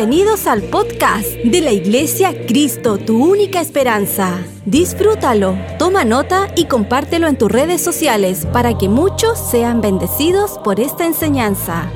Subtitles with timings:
[0.00, 4.38] Bienvenidos al podcast de la Iglesia Cristo, tu única esperanza.
[4.64, 10.80] Disfrútalo, toma nota y compártelo en tus redes sociales para que muchos sean bendecidos por
[10.80, 11.90] esta enseñanza.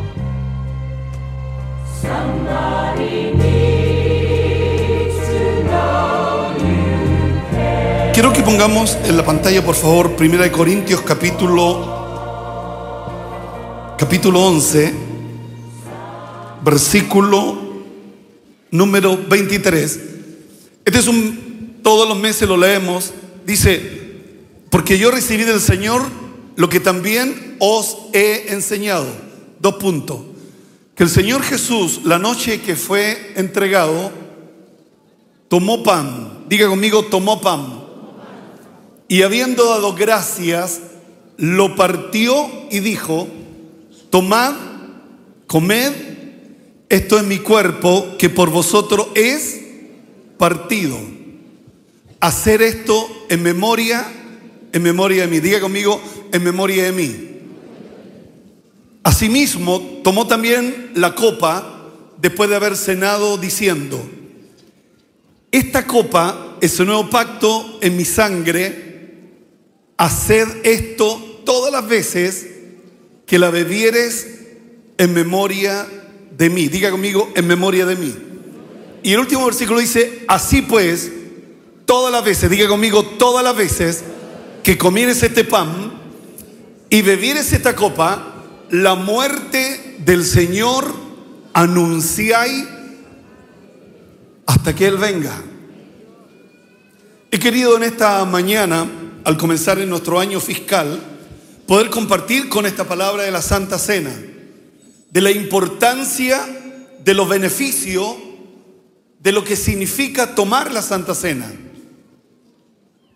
[8.12, 11.88] Quiero que pongamos en la pantalla, por favor, 1 Corintios capítulo
[13.96, 14.94] capítulo 11,
[16.62, 17.63] versículo
[18.74, 20.00] número 23.
[20.84, 23.12] Este es un, todos los meses lo leemos,
[23.46, 24.20] dice,
[24.68, 26.02] porque yo recibí del Señor
[26.56, 29.06] lo que también os he enseñado.
[29.60, 30.20] Dos puntos.
[30.96, 34.10] Que el Señor Jesús, la noche que fue entregado,
[35.48, 36.44] tomó pan.
[36.48, 37.84] Diga conmigo, tomó pan.
[39.06, 40.80] Y habiendo dado gracias,
[41.36, 43.28] lo partió y dijo,
[44.10, 44.54] tomad,
[45.46, 45.92] comed,
[46.94, 49.60] esto es mi cuerpo que por vosotros es
[50.38, 50.96] partido.
[52.20, 54.06] Hacer esto en memoria,
[54.72, 55.40] en memoria de mí.
[55.40, 56.00] Diga conmigo,
[56.30, 57.30] en memoria de mí.
[59.02, 64.00] Asimismo, tomó también la copa después de haber cenado diciendo,
[65.50, 68.84] esta copa es un nuevo pacto en mi sangre
[69.96, 72.46] haced esto todas las veces
[73.26, 74.28] que la bebieres
[74.96, 76.03] en memoria de
[76.38, 76.68] mí.
[76.68, 78.14] Diga conmigo, en memoria de mí.
[79.02, 81.12] Y el último versículo dice, así pues,
[81.84, 84.04] todas las veces, diga conmigo, todas las veces
[84.62, 85.92] que comieres este pan
[86.88, 88.34] y bebieres esta copa,
[88.70, 90.92] la muerte del Señor
[91.52, 92.64] anunciáis
[94.46, 95.42] hasta que Él venga.
[97.30, 98.86] He querido en esta mañana
[99.24, 101.00] al comenzar en nuestro año fiscal,
[101.66, 104.14] poder compartir con esta palabra de la Santa Cena,
[105.14, 106.44] de la importancia,
[107.04, 108.16] de los beneficios,
[109.20, 111.50] de lo que significa tomar la Santa Cena.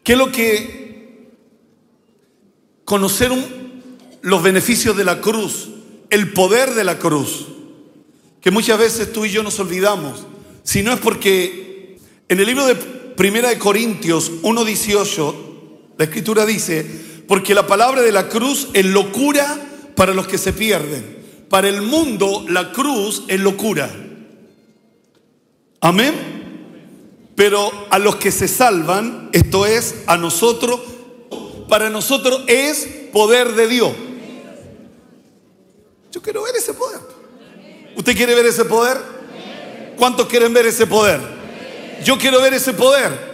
[0.04, 1.32] ¿Qué es lo que
[2.84, 3.32] conocer
[4.22, 5.70] los beneficios de la cruz,
[6.10, 7.48] el poder de la cruz,
[8.40, 10.24] que muchas veces tú y yo nos olvidamos,
[10.62, 11.98] si no es porque
[12.28, 15.34] en el libro de Primera de Corintios 1.18
[15.98, 16.86] la escritura dice,
[17.26, 21.17] porque la palabra de la cruz es locura para los que se pierden.
[21.48, 23.90] Para el mundo la cruz es locura.
[25.80, 26.38] Amén.
[27.34, 30.80] Pero a los que se salvan, esto es a nosotros,
[31.68, 33.92] para nosotros es poder de Dios.
[36.10, 37.00] Yo quiero ver ese poder.
[37.96, 38.98] ¿Usted quiere ver ese poder?
[39.96, 41.20] ¿Cuántos quieren ver ese poder?
[42.04, 43.28] Yo quiero ver ese poder.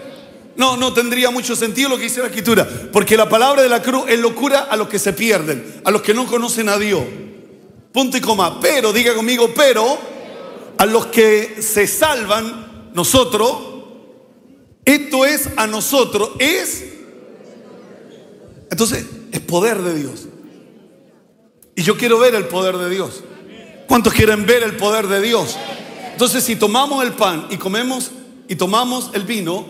[0.57, 3.83] No, no tendría mucho sentido lo que dice la escritura, porque la palabra de la
[3.83, 7.03] cruz es locura a los que se pierden, a los que no conocen a Dios.
[7.95, 8.59] Punto y coma.
[8.59, 9.97] Pero, diga conmigo, pero
[10.77, 13.57] a los que se salvan, nosotros,
[14.85, 16.87] esto es a nosotros, es...
[18.69, 20.27] Entonces, es poder de Dios.
[21.77, 23.23] Y yo quiero ver el poder de Dios.
[23.87, 25.57] ¿Cuántos quieren ver el poder de Dios?
[26.11, 28.11] Entonces, si tomamos el pan y comemos
[28.49, 29.67] y tomamos el vino,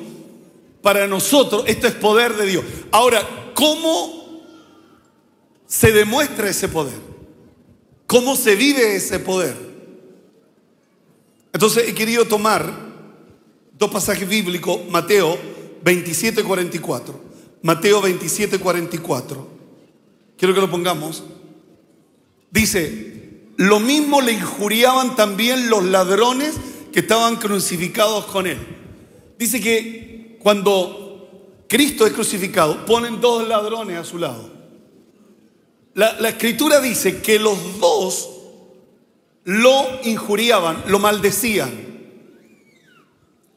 [0.81, 2.65] para nosotros esto es poder de Dios.
[2.91, 4.43] Ahora, ¿cómo
[5.67, 7.14] se demuestra ese poder?
[8.15, 9.57] ¿Cómo se vive ese poder?
[11.53, 12.73] Entonces he querido tomar
[13.77, 15.37] dos pasajes bíblicos, Mateo
[15.83, 17.21] 27, 44.
[17.63, 19.49] Mateo 27, 44.
[20.39, 21.25] Quiero que lo pongamos.
[22.53, 26.55] Dice, lo mismo le injuriaban también los ladrones
[26.93, 28.59] que estaban crucificados con él.
[29.41, 34.53] Dice que cuando Cristo es crucificado, ponen dos ladrones a su lado.
[35.94, 38.28] La, escritura dice que los dos
[39.45, 41.71] lo injuriaban, lo maldecían.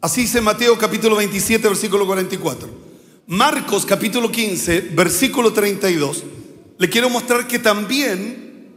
[0.01, 2.69] Así dice Mateo capítulo 27, versículo 44.
[3.25, 6.23] Marcos capítulo 15, versículo 32.
[6.77, 8.71] Le quiero mostrar que también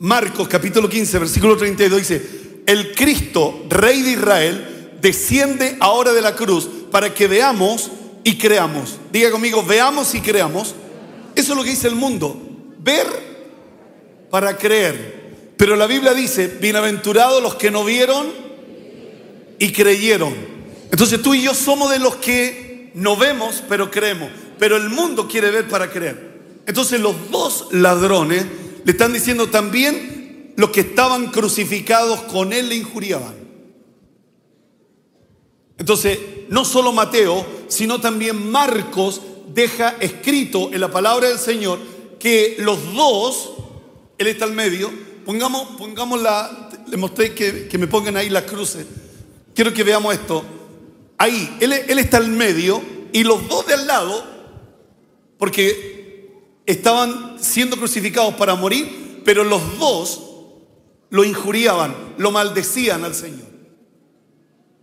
[0.00, 6.34] Marcos capítulo 15, versículo 32 dice, el Cristo, rey de Israel, desciende ahora de la
[6.34, 7.88] cruz para que veamos
[8.24, 8.98] y creamos.
[9.12, 10.74] Diga conmigo, veamos y creamos.
[11.36, 12.49] Eso es lo que dice el mundo.
[12.82, 13.06] Ver
[14.30, 15.54] para creer.
[15.56, 18.28] Pero la Biblia dice, bienaventurados los que no vieron
[19.58, 20.34] y creyeron.
[20.90, 24.30] Entonces tú y yo somos de los que no vemos, pero creemos.
[24.58, 26.30] Pero el mundo quiere ver para creer.
[26.66, 28.46] Entonces los dos ladrones
[28.84, 33.34] le están diciendo también los que estaban crucificados con él le injuriaban.
[35.78, 36.18] Entonces,
[36.50, 39.22] no solo Mateo, sino también Marcos
[39.54, 41.78] deja escrito en la palabra del Señor
[42.20, 43.54] que los dos,
[44.18, 44.92] Él está al medio,
[45.24, 48.86] pongamos, pongamos la, le mostré que, que me pongan ahí las cruces.
[49.54, 50.44] Quiero que veamos esto.
[51.18, 52.80] Ahí, él, él está al medio
[53.12, 54.24] y los dos de al lado,
[55.38, 56.30] porque
[56.66, 60.22] estaban siendo crucificados para morir, pero los dos
[61.10, 63.48] lo injuriaban, lo maldecían al Señor.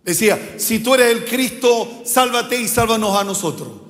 [0.04, 3.87] Decía, si tú eres el Cristo, sálvate y sálvanos a nosotros.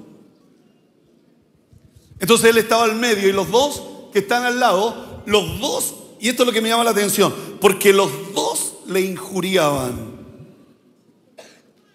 [2.20, 3.82] Entonces él estaba al medio y los dos
[4.12, 7.32] que están al lado, los dos, y esto es lo que me llama la atención,
[7.60, 10.18] porque los dos le injuriaban.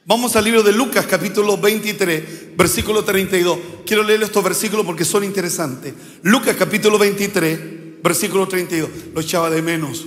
[0.06, 3.58] Vamos al libro de Lucas capítulo 23, versículo 32.
[3.86, 5.94] Quiero leer estos versículos porque son interesantes.
[6.24, 8.90] Lucas capítulo 23, versículo 32.
[9.14, 10.06] Lo echaba de menos.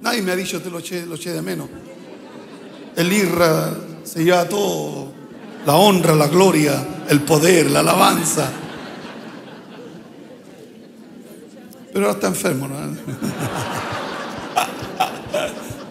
[0.00, 1.68] Nadie me ha dicho te lo eché, lo eché de menos.
[2.96, 5.12] El IRA se lleva todo.
[5.64, 8.52] La honra, la gloria, el poder, la alabanza.
[11.94, 12.74] Pero ahora está enfermo, ¿no?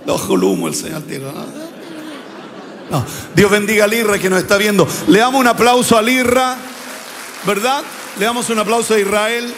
[0.38, 1.45] Lo humo el Señor tiro, ¿no?
[2.91, 3.05] No.
[3.33, 4.85] Dios bendiga a Lirra que nos está viendo.
[5.07, 6.57] Le damos un aplauso a Lirra,
[7.47, 7.81] ¿verdad?
[8.19, 9.53] Le damos un aplauso a Israel.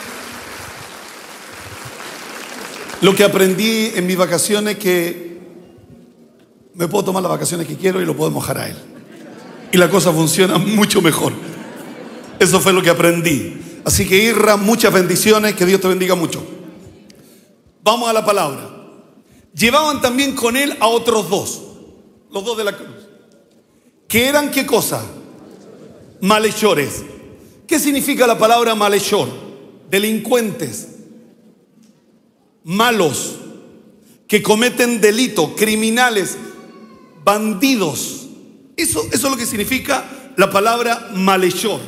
[3.02, 5.40] Lo que aprendí en mis vacaciones que
[6.76, 8.78] me puedo tomar las vacaciones que quiero y lo puedo mojar a él.
[9.72, 11.34] Y la cosa funciona mucho mejor.
[12.38, 13.75] Eso fue lo que aprendí.
[13.86, 16.44] Así que Irra, muchas bendiciones, que Dios te bendiga mucho.
[17.84, 18.68] Vamos a la palabra.
[19.54, 21.62] Llevaban también con él a otros dos,
[22.32, 22.90] los dos de la cruz.
[24.08, 25.06] ¿Que eran qué cosa?
[26.20, 27.04] Malhechores.
[27.68, 29.30] ¿Qué significa la palabra malhechor?
[29.90, 30.88] Delincuentes,
[32.64, 33.36] malos,
[34.28, 36.38] que cometen delito, criminales,
[37.24, 38.30] bandidos.
[38.76, 41.80] Eso, eso es lo que significa la palabra malhechor.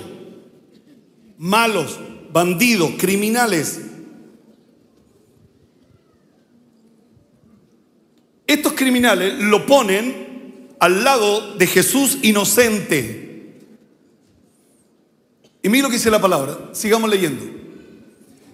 [1.37, 1.99] Malos,
[2.31, 3.81] bandidos, criminales.
[8.45, 13.57] Estos criminales lo ponen al lado de Jesús inocente.
[15.61, 17.43] Y mira lo que dice la palabra, sigamos leyendo.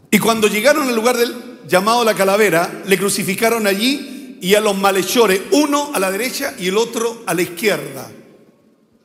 [0.09, 1.33] Y cuando llegaron al lugar del
[1.67, 6.67] llamado la calavera, le crucificaron allí y a los malhechores, uno a la derecha y
[6.67, 8.11] el otro a la izquierda.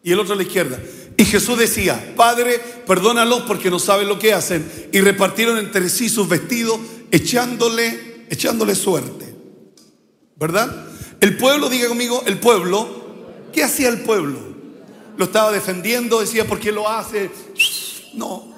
[0.02, 0.80] Y el otro a la izquierda.
[1.18, 4.88] Y Jesús decía, Padre, perdónalos porque no saben lo que hacen.
[4.92, 6.78] Y repartieron entre sí sus vestidos,
[7.10, 9.34] echándole, echándole suerte.
[10.36, 10.86] ¿Verdad?
[11.20, 12.98] El pueblo, diga conmigo, el pueblo
[13.52, 14.38] ¿Qué hacía el pueblo?
[15.16, 17.30] Lo estaba defendiendo, decía, ¿por qué lo hace?
[18.14, 18.54] No.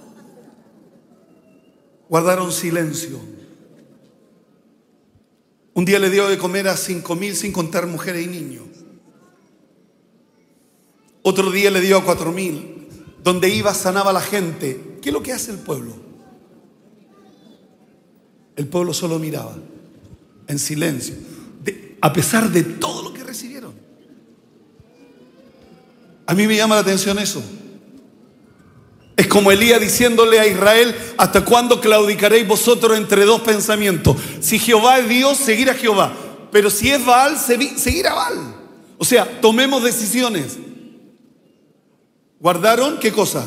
[2.08, 3.18] Guardaron silencio.
[5.72, 8.64] Un día le dio de comer a cinco mil sin contar mujeres y niños.
[11.22, 12.88] Otro día le dio a cuatro mil.
[13.22, 14.98] Donde iba sanaba a la gente.
[15.02, 15.94] ¿Qué es lo que hace el pueblo?
[18.56, 19.56] El pueblo solo miraba
[20.46, 21.14] en silencio,
[22.00, 23.72] a pesar de todo lo que recibieron.
[26.26, 27.42] A mí me llama la atención eso.
[29.16, 34.16] Es como Elías diciéndole a Israel, ¿hasta cuándo claudicaréis vosotros entre dos pensamientos?
[34.40, 36.12] Si Jehová es Dios, seguir a Jehová.
[36.50, 38.54] Pero si es Baal, seguir a Baal.
[38.98, 40.58] O sea, tomemos decisiones.
[42.40, 43.46] ¿Guardaron qué cosa?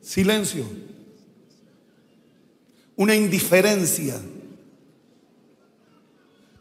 [0.00, 0.64] Silencio.
[2.96, 4.18] Una indiferencia.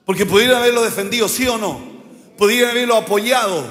[0.06, 1.80] Porque pudieran haberlo defendido, sí o no.
[2.38, 3.66] Pudieran haberlo apoyado.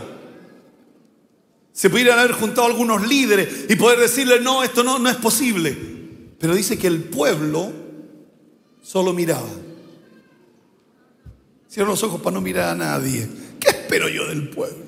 [1.72, 5.76] Se pudieran haber juntado algunos líderes y poder decirle, no, esto no, no es posible.
[6.38, 7.70] Pero dice que el pueblo
[8.82, 9.48] solo miraba.
[11.68, 13.28] Cierra los ojos para no mirar a nadie.
[13.60, 14.85] ¿Qué espero yo del pueblo?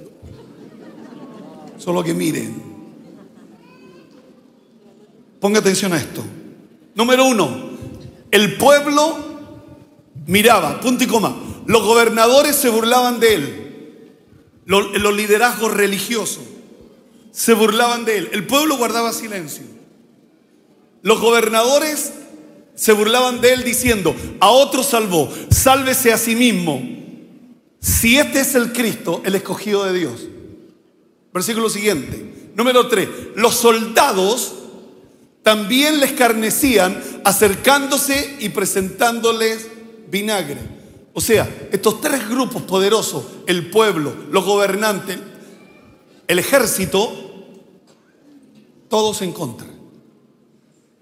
[1.89, 2.55] Solo que miren.
[5.41, 6.23] Ponga atención a esto.
[6.95, 7.71] Número uno,
[8.31, 9.17] el pueblo
[10.27, 11.35] miraba, punto y coma.
[11.65, 14.13] Los gobernadores se burlaban de él.
[14.67, 16.45] Los, los liderazgos religiosos
[17.31, 18.29] se burlaban de él.
[18.33, 19.65] El pueblo guardaba silencio.
[21.01, 22.13] Los gobernadores
[22.75, 26.83] se burlaban de él diciendo, a otro salvó, sálvese a sí mismo.
[27.81, 30.29] Si este es el Cristo, el escogido de Dios.
[31.39, 32.51] Versículo siguiente.
[32.57, 33.09] Número 3.
[33.37, 34.55] Los soldados
[35.45, 39.69] también les carnecían acercándose y presentándoles
[40.11, 40.59] vinagre.
[41.13, 45.17] O sea, estos tres grupos poderosos, el pueblo, los gobernantes,
[46.27, 47.13] el ejército,
[48.89, 49.69] todos en contra.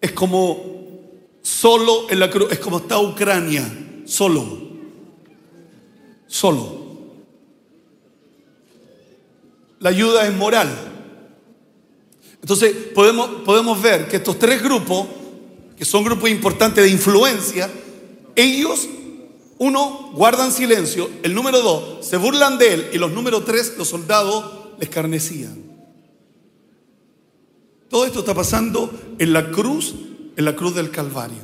[0.03, 0.61] Es como
[1.41, 4.45] solo en la cruz, es como está Ucrania, solo,
[6.27, 6.86] solo.
[9.81, 10.69] La ayuda es moral.
[12.41, 15.07] Entonces podemos, podemos ver que estos tres grupos,
[15.77, 17.71] que son grupos importantes de influencia,
[18.35, 18.89] ellos
[19.59, 21.09] Uno, guardan silencio.
[21.23, 22.91] El número dos, se burlan de él.
[22.93, 24.45] Y los número tres, los soldados
[24.79, 25.57] les carnecían.
[27.89, 29.95] Todo esto está pasando en la cruz,
[30.37, 31.43] en la cruz del Calvario.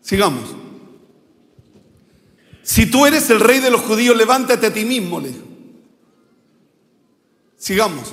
[0.00, 0.44] Sigamos.
[2.62, 5.32] Si tú eres el rey de los judíos, levántate a ti mismo, le
[7.64, 8.12] Sigamos.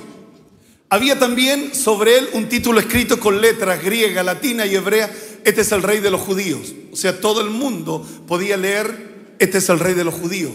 [0.88, 5.14] Había también sobre él un título escrito con letras griega, latina y hebrea.
[5.44, 6.74] Este es el rey de los judíos.
[6.94, 10.54] O sea, todo el mundo podía leer, este es el rey de los judíos.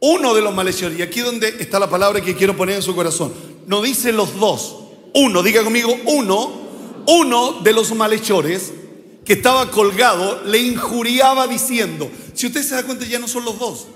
[0.00, 2.92] Uno de los malhechores, y aquí donde está la palabra que quiero poner en su
[2.96, 3.32] corazón,
[3.68, 4.78] no dice los dos,
[5.14, 8.72] uno, diga conmigo, uno, uno de los malhechores
[9.24, 13.60] que estaba colgado le injuriaba diciendo, si usted se da cuenta ya no son los
[13.60, 13.86] dos,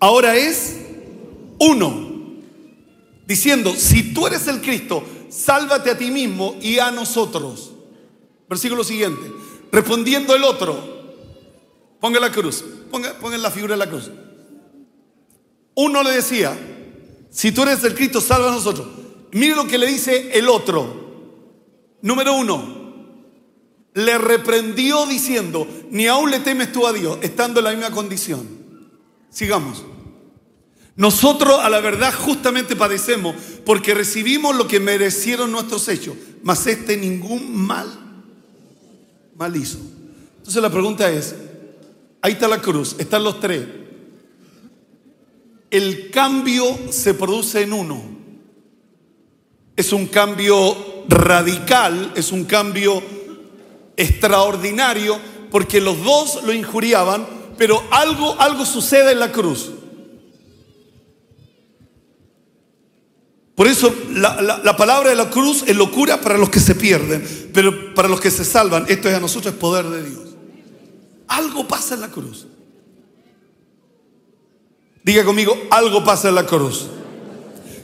[0.00, 0.76] ahora es
[1.58, 2.05] uno,
[3.26, 7.72] diciendo, si tú eres el Cristo, sálvate a ti mismo y a nosotros.
[8.48, 9.32] Versículo siguiente,
[9.72, 10.78] respondiendo el otro,
[12.00, 14.10] ponga la cruz, ponga, la figura de la cruz.
[15.74, 16.56] Uno le decía,
[17.30, 18.86] si tú eres el Cristo, salva a nosotros.
[19.32, 21.04] Mire lo que le dice el otro.
[22.02, 22.76] Número uno,
[23.94, 28.46] le reprendió diciendo, ni aún le temes tú a Dios, estando en la misma condición.
[29.28, 29.84] Sigamos.
[30.96, 33.36] Nosotros a la verdad justamente padecemos
[33.66, 37.86] porque recibimos lo que merecieron nuestros hechos, mas este ningún mal,
[39.36, 39.78] mal hizo.
[40.38, 41.34] Entonces la pregunta es,
[42.22, 43.66] ahí está la cruz, están los tres,
[45.70, 48.02] el cambio se produce en uno.
[49.76, 53.02] Es un cambio radical, es un cambio
[53.96, 55.18] extraordinario,
[55.50, 57.26] porque los dos lo injuriaban,
[57.58, 59.72] pero algo, algo sucede en la cruz.
[63.56, 67.50] Por eso la, la, palabra de la cruz es locura para los que se pierden,
[67.52, 70.22] pero para los que se salvan, esto es a nosotros es poder de Dios.
[71.28, 72.46] Algo pasa en la cruz.
[75.02, 76.86] Diga conmigo, algo pasa en la cruz.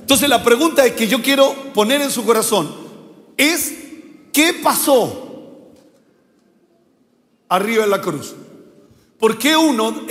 [0.01, 2.75] Entonces la pregunta es que yo quiero poner en su corazón
[3.37, 3.75] es,
[4.33, 5.71] ¿qué pasó
[7.49, 8.35] arriba en la cruz?
[9.19, 10.07] ¿Por qué uno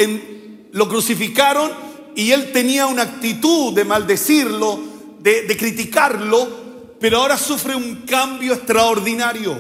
[0.72, 1.72] lo crucificaron
[2.16, 4.91] y él tenía una actitud de maldecirlo,
[5.22, 9.58] de, criticarlo, pero ahora sufre un cambio extraordinario?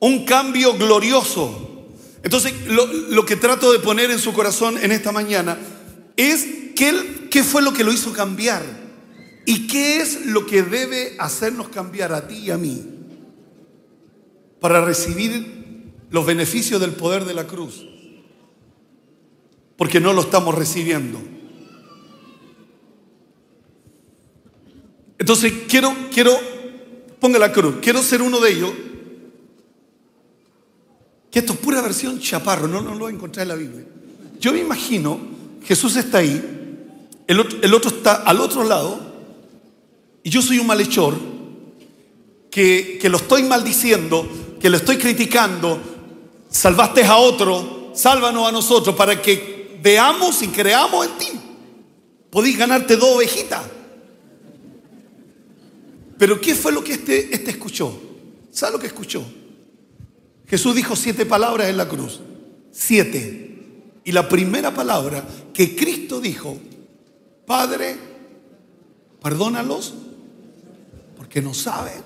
[0.00, 1.86] Un cambio glorioso.
[2.22, 5.58] Entonces, lo, que trato de poner en su corazón en esta mañana
[6.16, 6.46] es
[6.76, 8.62] qué, qué fue lo que lo hizo cambiar
[9.46, 12.84] y qué es lo que debe hacernos cambiar a ti y a mí
[14.60, 15.58] para recibir
[16.10, 17.86] los beneficios del poder de la cruz.
[19.76, 21.20] Porque no lo estamos recibiendo.
[25.18, 26.38] Entonces, quiero, quiero,
[27.20, 28.72] ponga la cruz, quiero ser uno de ellos
[31.30, 33.84] que esto es pura versión chaparro, no, no lo voy a encontrar en la Biblia.
[34.40, 35.18] Yo me imagino,
[35.64, 36.42] Jesús está ahí,
[37.26, 38.98] el otro, el otro está al otro lado,
[40.22, 41.16] y yo soy un malhechor
[42.50, 44.26] que, que lo estoy maldiciendo,
[44.60, 45.78] que lo estoy criticando,
[46.48, 51.28] salvaste a otro, sálvanos a nosotros para que veamos y creamos en ti.
[52.30, 53.62] Podéis ganarte dos ovejitas.
[56.18, 57.98] Pero ¿qué fue lo que este, este escuchó?
[58.50, 59.24] ¿Sabe lo que escuchó?
[60.46, 62.20] Jesús dijo siete palabras en la cruz.
[62.72, 63.48] Siete.
[64.04, 66.58] Y la primera palabra que Cristo dijo,
[67.46, 67.96] Padre,
[69.22, 69.94] perdónalos
[71.16, 72.02] porque no saben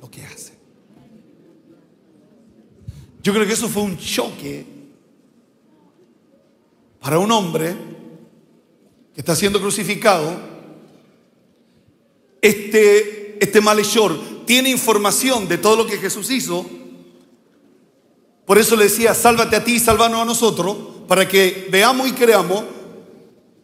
[0.00, 0.54] lo que hacen.
[3.22, 4.66] Yo creo que eso fue un choque
[7.00, 7.74] para un hombre
[9.14, 10.51] que está siendo crucificado.
[12.42, 16.66] Este, este malhechor tiene información de todo lo que Jesús hizo
[18.44, 20.76] por eso le decía, sálvate a ti y sálvanos a nosotros,
[21.08, 22.64] para que veamos y creamos.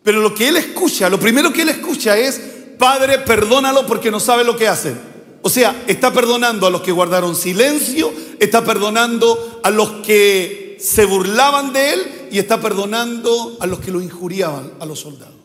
[0.02, 2.40] Pero lo que él escucha, lo primero que él escucha es,
[2.78, 4.98] Padre, perdónalo porque no sabe lo que hacen.
[5.42, 11.04] O sea, está perdonando a los que guardaron silencio, está perdonando a los que se
[11.04, 15.37] burlaban de él y está perdonando a los que lo injuriaban, a los soldados.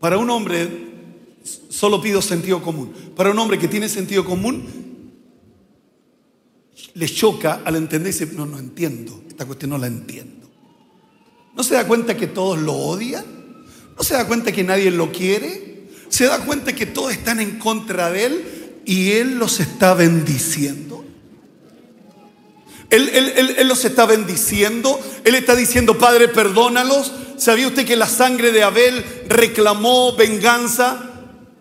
[0.00, 0.68] Para un hombre,
[1.68, 2.92] solo pido sentido común.
[3.16, 4.64] Para un hombre que tiene sentido común,
[6.94, 10.50] le choca al entender y dice, no, no entiendo, esta cuestión no la entiendo.
[11.54, 13.24] ¿No se da cuenta que todos lo odian?
[13.96, 15.88] ¿No se da cuenta que nadie lo quiere?
[16.08, 18.44] ¿Se da cuenta que todos están en contra de él
[18.84, 20.85] y él los está bendiciendo?
[22.90, 23.08] Él,
[23.58, 27.12] él, los está bendiciendo, él está diciendo, Padre, perdónalos.
[27.36, 31.10] ¿Sabía usted que la sangre de Abel reclamó venganza?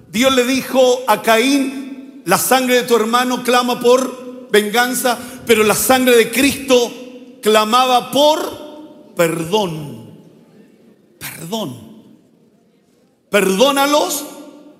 [0.09, 5.75] Dios le dijo a Caín, La sangre de tu hermano clama por venganza, pero la
[5.75, 6.91] sangre de Cristo
[7.41, 10.11] clamaba por perdón.
[11.19, 11.85] Perdón.
[13.29, 14.25] Perdónalos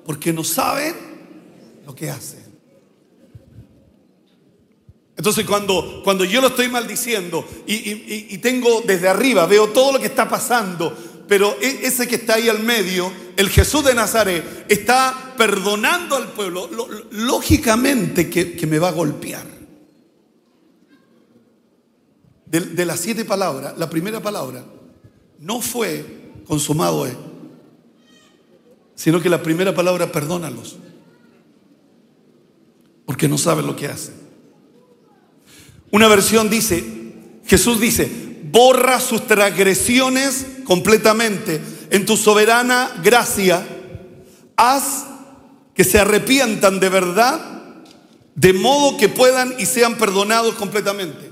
[0.06, 0.96] porque no saben
[1.86, 2.35] lo que hacen.
[5.17, 7.74] Entonces cuando, cuando yo lo estoy maldiciendo y,
[8.34, 10.95] y, tengo desde arriba, veo todo lo que está pasando,
[11.27, 16.34] pero e, ese que está ahí al medio, el Jesús de Nazaret, está perdonando al
[16.34, 16.69] pueblo,
[17.12, 19.45] lógicamente que, que, me va a golpear.
[22.45, 24.65] De, de, las siete palabras, la primera palabra
[25.39, 27.15] no fue consumado es,
[28.95, 30.75] sino que la primera palabra perdónalos,
[33.05, 34.25] porque no saben lo que hacen.
[35.92, 36.84] Una versión dice,
[37.46, 38.10] Jesús dice,
[38.51, 41.62] borra sus transgresiones completamente
[41.92, 43.65] en tu soberana gracia,
[44.56, 45.06] haz
[45.74, 47.39] que se arrepientan de verdad,
[48.34, 51.32] de modo que puedan y sean perdonados completamente.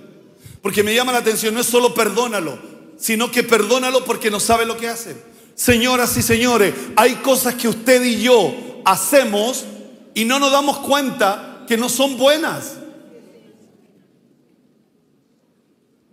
[0.61, 2.57] Porque me llama la atención, no es solo perdónalo,
[2.97, 5.15] sino que perdónalo porque no sabe lo que hace.
[5.55, 9.65] Señoras y señores, hay cosas que usted y yo hacemos
[10.13, 12.77] y no nos damos cuenta que no son buenas.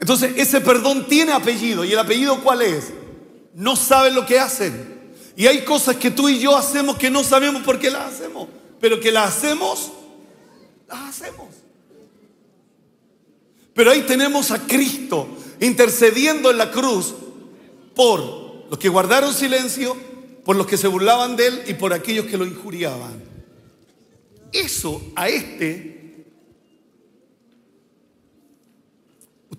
[0.01, 1.85] Entonces, ese perdón tiene apellido.
[1.85, 2.93] ¿Y el apellido cuál es?
[3.55, 4.99] No saben lo que hacen.
[5.37, 8.49] Y hay cosas que tú y yo hacemos que no sabemos por qué las hacemos.
[8.81, 9.93] Pero que las hacemos,
[10.89, 11.49] las hacemos.
[13.75, 15.29] Pero ahí tenemos a Cristo
[15.61, 17.15] intercediendo en la cruz
[17.95, 19.97] por los que guardaron silencio,
[20.45, 23.23] por los que se burlaban de él y por aquellos que lo injuriaban.
[24.53, 25.90] Eso a este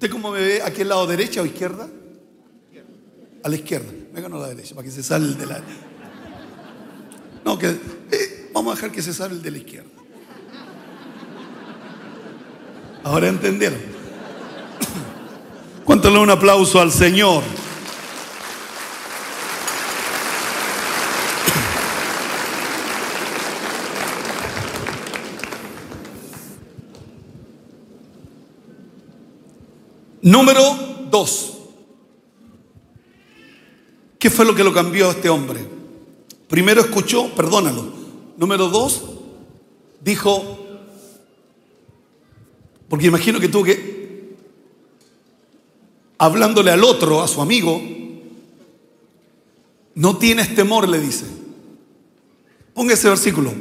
[0.02, 1.88] ¿Usted cómo me ve aquí al lado derecha o izquierda?
[3.44, 3.92] A la izquierda.
[4.12, 5.62] Venga a la derecha para que se salga el de la.
[7.46, 9.92] No, que eh, vamos a dejar que se salga el de la izquierda.
[13.04, 13.78] Ahora entendieron.
[15.86, 17.44] ¿Cuánto le un aplauso al Señor?
[30.22, 30.62] Número
[31.10, 31.58] dos.
[34.20, 35.66] ¿Qué fue lo que lo cambió a este hombre?
[36.48, 37.92] Primero escuchó, perdónalo.
[38.38, 39.04] Número dos,
[40.00, 40.60] dijo,
[42.88, 44.36] porque imagino que tuvo que,
[46.18, 47.82] hablándole al otro, a su amigo,
[49.96, 51.26] no tienes temor, le dice.
[52.74, 53.52] Ponga ese versículo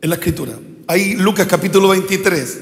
[0.00, 0.58] en la escritura.
[0.86, 2.60] Ahí Lucas capítulo 23.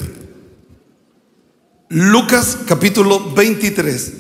[1.89, 4.13] Lucas capítulo 23,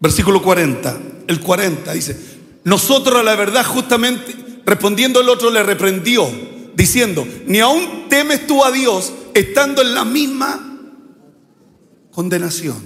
[0.00, 1.00] versículo 40.
[1.28, 6.28] El 40 dice, nosotros a la verdad justamente, respondiendo el otro le reprendió,
[6.74, 10.90] diciendo, ni aún temes tú a Dios estando en la misma
[12.10, 12.82] condenación.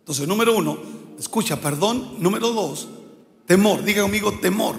[0.00, 0.78] Entonces, número uno,
[1.18, 2.16] escucha, perdón.
[2.18, 2.88] Número dos,
[3.46, 3.82] temor.
[3.84, 4.74] Diga conmigo, temor.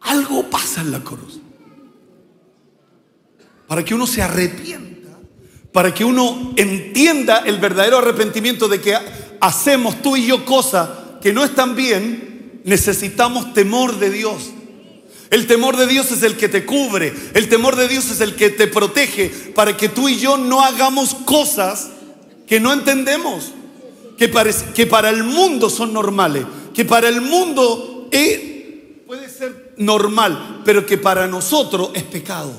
[0.00, 1.40] Algo pasa en la cruz
[3.66, 5.10] para que uno se arrepienta,
[5.72, 8.96] para que uno entienda el verdadero arrepentimiento de que
[9.40, 10.88] hacemos tú y yo cosas
[11.20, 14.50] que no están bien, necesitamos temor de Dios.
[15.30, 18.36] El temor de Dios es el que te cubre, el temor de Dios es el
[18.36, 21.88] que te protege para que tú y yo no hagamos cosas
[22.46, 23.52] que no entendemos,
[24.16, 24.30] que,
[24.74, 28.08] que para el mundo son normales, que para el mundo
[29.06, 32.52] puede ser normal, pero que para nosotros es pecado.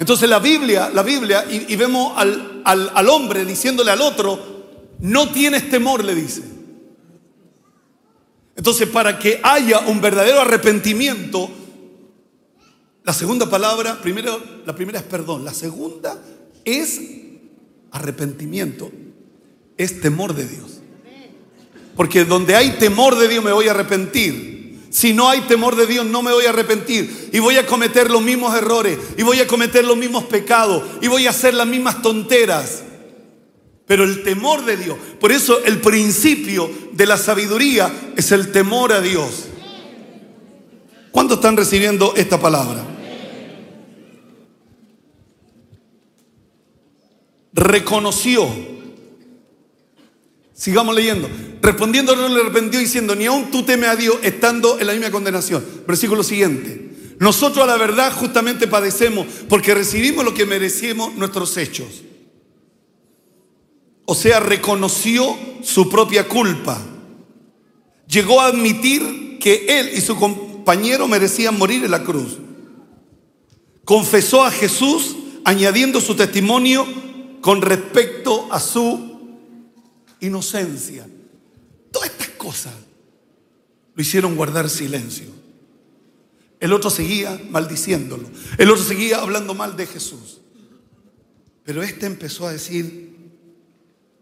[0.00, 5.70] Entonces la Biblia, la Biblia, y, vemos al, al hombre diciéndole al otro, no tienes
[5.70, 6.42] temor, le dice.
[8.56, 11.50] Entonces, para que haya un verdadero arrepentimiento,
[13.04, 16.20] la segunda palabra, primero, la primera es perdón, la segunda
[16.64, 17.00] es
[17.90, 18.90] arrepentimiento,
[19.76, 20.80] es temor de Dios.
[21.96, 24.49] Porque donde hay temor de Dios me voy a arrepentir.
[24.90, 28.10] Si no hay temor de Dios, no me voy a arrepentir y voy a cometer
[28.10, 31.66] los mismos errores y voy a cometer los mismos pecados y voy a hacer las
[31.66, 32.82] mismas tonteras.
[33.86, 38.92] Pero el temor de Dios, por eso el principio de la sabiduría es el temor
[38.92, 39.46] a Dios.
[41.12, 42.84] ¿Cuántos están recibiendo esta palabra?
[47.52, 48.48] Reconoció
[50.60, 51.26] Sigamos leyendo.
[51.62, 55.64] Respondiendo le arrepentió diciendo, ni aún tú temes a Dios estando en la misma condenación.
[55.86, 56.88] Versículo siguiente.
[57.18, 62.02] Nosotros a la verdad justamente padecemos porque recibimos lo que merecimos nuestros hechos.
[64.06, 66.80] O sea, reconoció su propia culpa.
[68.08, 72.38] Llegó a admitir que él y su compañero merecían morir en la cruz.
[73.84, 76.86] Confesó a Jesús añadiendo su testimonio
[77.42, 79.28] con respecto a su
[80.20, 81.06] inocencia.
[82.40, 82.72] Cosas
[83.94, 85.26] lo hicieron guardar silencio.
[86.58, 88.30] El otro seguía maldiciéndolo.
[88.56, 90.40] El otro seguía hablando mal de Jesús.
[91.64, 93.14] Pero este empezó a decir,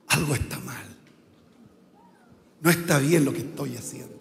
[0.08, 0.84] algo está mal.
[2.60, 4.18] No está bien lo que estoy haciendo.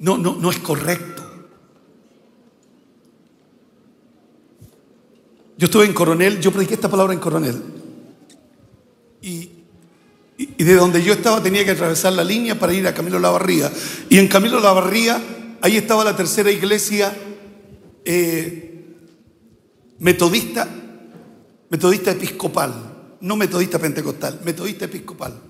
[0.00, 1.22] No, no, no es correcto.
[5.56, 7.62] Yo estuve en Coronel, yo prediqué esta palabra en Coronel.
[9.22, 9.53] Y,
[10.36, 13.70] y, de donde yo estaba tenía que atravesar la línea para ir a Camilo Lavarría.
[14.08, 15.20] Y en Camilo Lavarría,
[15.60, 17.14] ahí estaba la tercera iglesia
[18.04, 18.84] eh,
[19.98, 20.68] metodista,
[21.70, 25.40] metodista episcopal, no metodista pentecostal, metodista episcopal.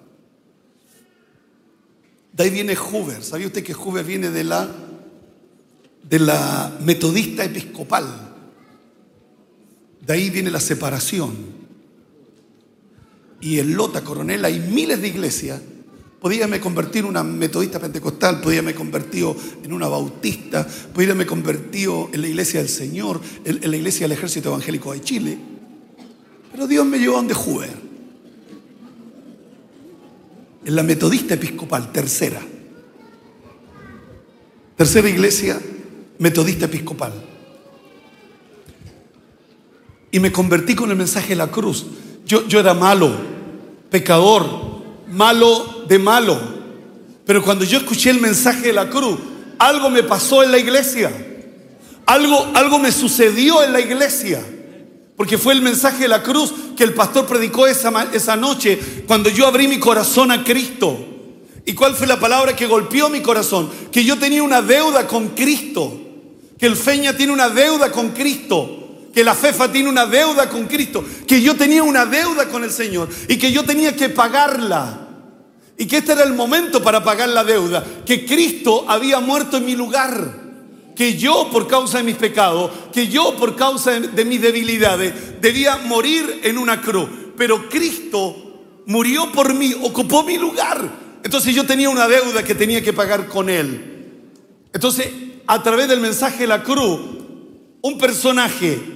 [2.32, 3.22] De ahí viene Hoover.
[3.22, 4.68] ¿Sabía usted que Hoover viene de la,
[6.02, 8.06] de la metodista episcopal?
[10.00, 11.63] De ahí viene la separación.
[13.40, 15.60] Y en Lota, Coronel, hay miles de iglesias.
[16.20, 22.28] Podíame convertir en una metodista pentecostal, podíame convertido en una bautista, podíame convertido en la
[22.28, 25.38] iglesia del Señor, en, la iglesia del Ejército Evangélico de Chile.
[26.50, 27.84] Pero Dios me llevó a donde Hoover.
[30.64, 32.40] En la metodista episcopal, tercera.
[34.76, 35.60] Tercera iglesia
[36.18, 37.12] metodista episcopal
[40.14, 41.86] y me convertí con el mensaje de la cruz.
[42.26, 43.12] Yo, yo era malo,
[43.90, 44.46] pecador,
[45.08, 46.38] malo de malo.
[47.26, 49.18] Pero cuando yo escuché el mensaje de la cruz,
[49.58, 51.12] algo me pasó en la iglesia.
[52.06, 54.44] Algo, algo me sucedió en la iglesia.
[55.16, 59.30] Porque fue el mensaje de la cruz que el pastor predicó esa, esa noche cuando
[59.30, 60.98] yo abrí mi corazón a Cristo.
[61.66, 63.70] ¿Y cuál fue la palabra que golpeó mi corazón?
[63.90, 66.00] Que yo tenía una deuda con Cristo.
[66.58, 68.83] Que el Feña tiene una deuda con Cristo
[69.14, 72.70] que la FEFA tiene una deuda con Cristo, que yo tenía una deuda con el
[72.72, 75.00] Señor y que yo tenía que pagarla.
[75.78, 79.66] Y que este era el momento para pagar la deuda, que Cristo había muerto en
[79.66, 80.42] mi lugar,
[80.94, 85.76] que yo por causa de mis pecados, que yo por causa de, mis debilidades debía
[85.78, 91.04] morir en una cruz, pero Cristo murió por mí, ocupó mi lugar.
[91.24, 94.30] Entonces yo tenía una deuda que tenía que pagar con Él.
[94.72, 95.08] Entonces,
[95.46, 97.00] a través del mensaje de la cruz,
[97.80, 98.94] un personaje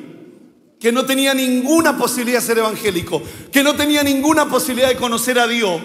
[0.80, 5.38] que no tenía ninguna posibilidad de ser evangélico, que no tenía ninguna posibilidad de conocer
[5.38, 5.80] a Dios,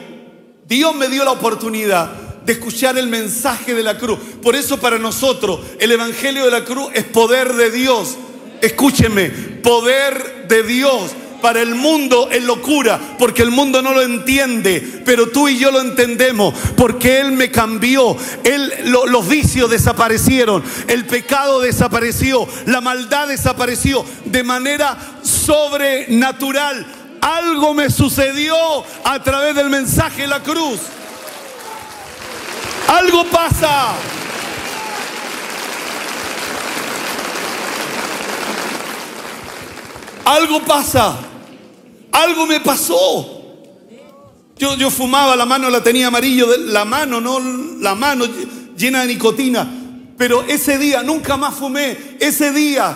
[0.67, 2.12] Dios me dio la oportunidad
[2.45, 4.19] de escuchar el mensaje de la cruz.
[4.41, 8.17] Por eso para nosotros el Evangelio de la cruz es poder de Dios.
[8.62, 11.12] Escúcheme, poder de Dios
[11.43, 15.71] para el mundo es locura, porque el mundo no lo entiende, pero tú y yo
[15.71, 23.27] lo entendemos, porque Él me cambió, Él, los vicios desaparecieron, el pecado desapareció, la maldad
[23.27, 26.86] desapareció de manera sobrenatural.
[27.19, 28.56] Algo me sucedió
[29.03, 30.79] a través del mensaje de la cruz.
[32.88, 33.95] Algo pasa.
[40.23, 41.33] Algo pasa.
[42.13, 43.41] Algo me pasó.
[44.58, 48.26] Yo, yo fumaba, la mano la tenía amarillo, la mano, no la mano
[48.78, 49.67] llena de nicotina.
[50.15, 52.17] Pero ese día nunca más fumé.
[52.19, 52.95] Ese día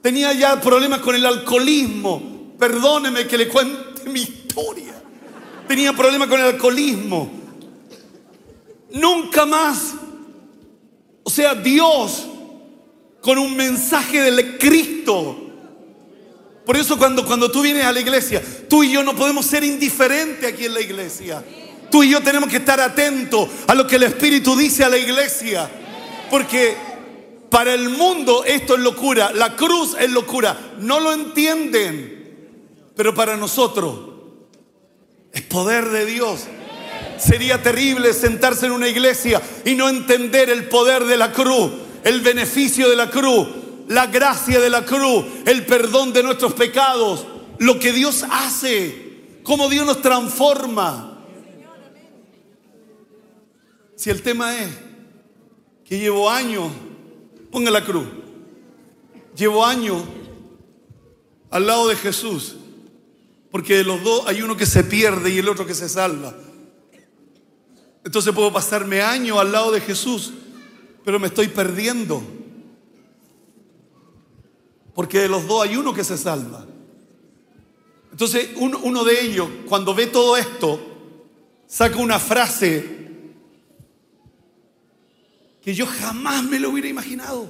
[0.00, 2.54] tenía ya problemas con el alcoholismo.
[2.58, 4.94] Perdóneme que le cuente mi historia.
[5.66, 7.28] Tenía problemas con el alcoholismo.
[8.92, 9.94] Nunca más.
[11.24, 12.28] O sea, Dios
[13.20, 15.45] con un mensaje de Cristo
[16.66, 19.62] por eso cuando, cuando tú vienes a la iglesia, tú y yo no podemos ser
[19.62, 21.44] indiferentes aquí en la iglesia.
[21.92, 24.98] Tú y yo tenemos que estar atentos a lo que el Espíritu dice a la
[24.98, 25.70] iglesia.
[26.28, 26.76] Porque
[27.50, 30.58] para el mundo esto es locura, la cruz es locura.
[30.80, 32.50] No lo entienden.
[32.96, 34.00] Pero para nosotros
[35.32, 36.46] es poder de Dios.
[37.16, 41.70] Sería terrible sentarse en una iglesia y no entender el poder de la cruz,
[42.02, 43.46] el beneficio de la cruz
[43.88, 47.26] la gracia de la cruz, el perdón de nuestros pecados,
[47.58, 51.24] lo que Dios hace, cómo Dios nos transforma.
[53.94, 54.70] Si el tema es
[55.84, 56.70] que llevo años,
[57.50, 58.06] ponga la cruz,
[59.36, 60.02] llevo años
[61.50, 62.56] al lado de Jesús,
[63.50, 66.34] porque de los dos hay uno que se pierde y el otro que se salva.
[68.04, 70.32] Entonces puedo pasarme años al lado de Jesús,
[71.04, 72.22] pero me estoy perdiendo.
[74.96, 76.64] Porque de los dos hay uno que se salva.
[78.10, 80.80] Entonces uno, de ellos, cuando ve todo esto,
[81.66, 82.96] saca una frase
[85.60, 87.46] que yo jamás me lo hubiera imaginado.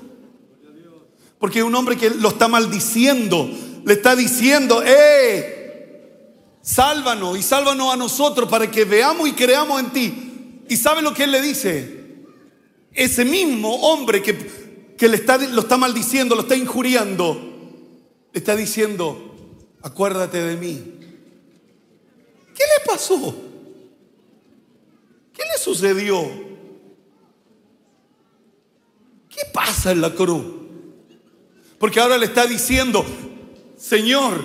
[1.39, 3.49] Porque un hombre que lo está maldiciendo,
[3.85, 6.27] le está diciendo, ¡eh!
[6.63, 10.63] Sálvanos y sálvanos a nosotros para que veamos y creamos en ti.
[10.69, 12.25] ¿Y sabe lo que él le dice?
[12.93, 14.65] Ese mismo hombre que,
[14.97, 17.39] que le está, lo está maldiciendo, lo está injuriando,
[18.33, 19.35] le está diciendo,
[19.83, 20.83] acuérdate de mí.
[22.55, 23.35] ¿Qué le pasó?
[25.33, 26.23] ¿Qué le sucedió?
[29.29, 30.43] ¿Qué pasa en la cruz?
[31.79, 33.05] Porque ahora le está diciendo,
[33.77, 34.43] Señor,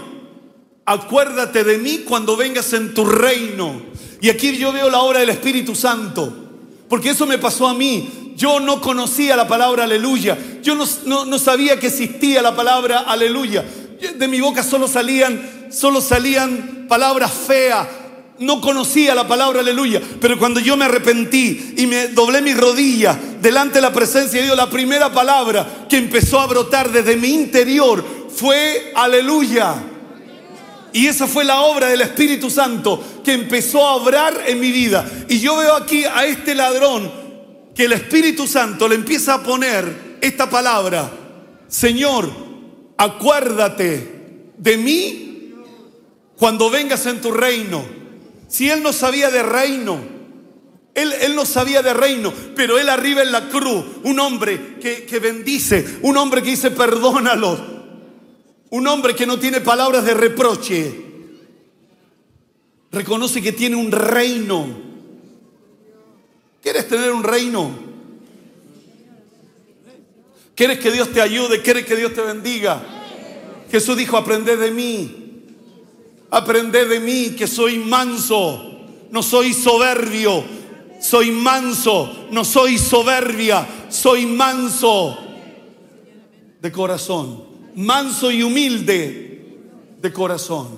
[0.86, 3.82] acuérdate de mí cuando vengas en tu reino.
[4.20, 6.34] Y aquí yo veo la obra del Espíritu Santo.
[6.90, 8.21] Porque eso me pasó a mí.
[8.42, 10.36] Yo no conocía la palabra aleluya.
[10.64, 10.88] Yo no,
[11.26, 13.64] no, sabía que existía la palabra aleluya.
[14.18, 17.88] De mi boca solo salían, solo salían palabras feas,
[18.40, 23.16] no conocía la palabra aleluya, pero cuando yo me arrepentí y me doblé mis rodillas
[23.40, 27.28] delante de la presencia de Dios, la primera palabra que empezó a brotar desde mi
[27.28, 28.04] interior
[28.36, 29.76] fue aleluya.
[30.94, 35.08] Y esa fue la obra del Espíritu Santo que empezó a obrar en mi vida.
[35.30, 37.21] Y yo veo aquí a este ladrón
[37.76, 41.12] que el Espíritu Santo le empieza a poner esta palabra,
[41.68, 42.30] Señor,
[42.98, 45.54] acuérdate de mí
[46.38, 47.84] cuando vengas en tu reino.
[48.48, 50.00] Si él no sabía de reino,
[50.94, 55.06] él, él, no sabía de reino, pero él arriba en la cruz, un hombre que,
[55.06, 57.60] que bendice, un hombre que dice perdónalos,
[58.72, 61.12] un hombre que no tiene palabras de reproche,
[62.92, 64.91] reconoce que tiene un reino.
[66.82, 67.72] ¿Quieres tener un reino?
[70.56, 71.62] ¿Quieres que Dios te ayude?
[71.62, 72.82] ¿Quieres que Dios te bendiga?
[73.70, 75.44] Jesús dijo, aprende de mí.
[76.32, 78.80] Aprended de mí que soy manso,
[79.12, 80.44] no soy soberbio,
[81.00, 85.18] soy manso, no soy soberbia, soy manso
[86.62, 87.44] de corazón,
[87.76, 89.60] manso y humilde
[90.02, 90.70] de corazón.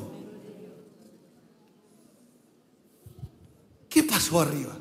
[3.87, 4.79] ¿Qué pasó arriba?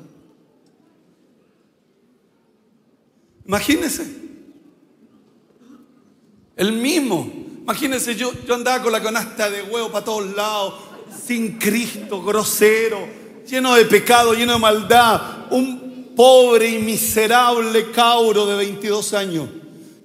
[3.45, 4.05] Imagínense,
[6.55, 10.73] el mismo Imagínense, yo, yo andaba con la canasta de huevo para todos lados,
[11.25, 13.07] sin Cristo, grosero,
[13.49, 15.47] lleno de pecado, lleno de maldad.
[15.51, 19.47] Un pobre y miserable cauro de 22 años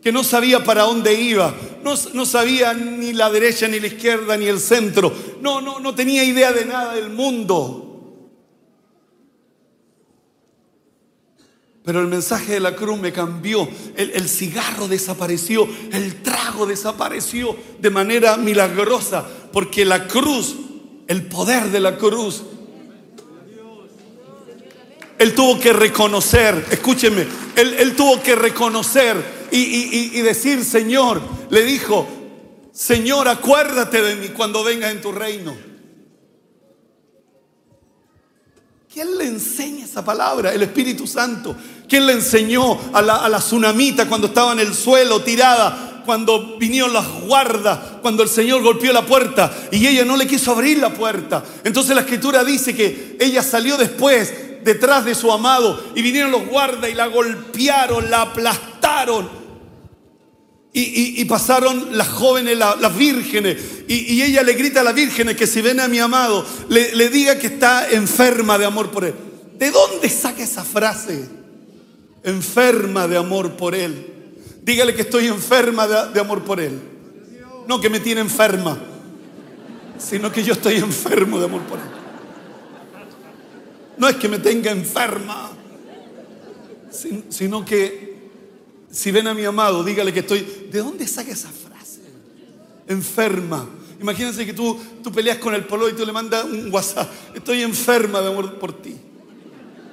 [0.01, 4.37] que no sabía para dónde iba, no, no, sabía ni la derecha, ni la izquierda,
[4.37, 7.88] ni el centro, no, no, no tenía idea de nada del mundo.
[11.89, 13.67] Pero el mensaje de la cruz me cambió.
[13.97, 20.55] El, cigarro desapareció, el trago desapareció de manera milagrosa, porque la cruz,
[21.07, 22.43] el poder de la cruz,
[25.19, 29.17] él tuvo que reconocer, escúcheme, él, tuvo que reconocer
[29.51, 32.07] y, y decir, Señor, le dijo,
[32.71, 35.57] Señor, acuérdate de mí cuando venga en tu reino.
[38.93, 40.53] ¿Quién le enseña esa palabra?
[40.53, 41.55] El Espíritu Santo.
[41.89, 46.03] ¿Quién le enseñó a la, a la tsunamita cuando estaba en el suelo tirada?
[46.05, 50.53] Cuando vinieron las guardas, cuando el Señor golpeó la puerta y ella no le quiso
[50.53, 51.45] abrir la puerta.
[51.65, 56.47] Entonces la escritura dice que ella salió después detrás de su amado y vinieron los
[56.47, 59.39] guardas y la golpearon, la aplastaron
[60.81, 63.57] y, pasaron las jóvenes, las vírgenes,
[63.89, 67.39] y, ella le grita a las vírgenes que si ven a mi amado, le, diga
[67.39, 69.15] que está enferma de amor por él.
[69.59, 71.38] ¿De dónde saca esa frase?
[72.23, 74.19] Enferma de amor por él.
[74.63, 76.79] Dígale que estoy enferma de, amor por él.
[77.67, 78.79] No que me tiene enferma,
[79.99, 81.85] sino que yo estoy enfermo de amor por él.
[83.97, 85.51] No es que me tenga enferma,
[87.31, 88.09] sino que
[88.91, 90.69] si ven a mi amado, dígale que estoy.
[90.71, 92.01] ¿De dónde saca esa frase?
[92.87, 93.69] Enferma.
[94.01, 97.11] Imagínense que tú, tú peleas con el polo y tú le mandas un WhatsApp.
[97.35, 98.97] Estoy enferma de amor por ti.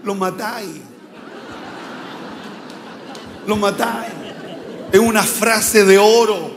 [0.03, 0.81] Lo matáis.
[3.47, 4.11] Lo matáis.
[4.91, 6.53] Es una frase de oro.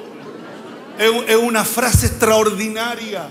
[0.99, 3.29] Es, una frase extraordinaria.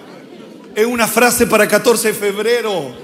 [0.76, 2.96] Es una frase para 14 de febrero.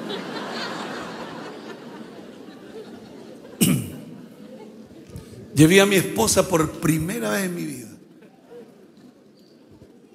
[5.56, 7.90] Llevé a mi esposa por primera vez en mi vida.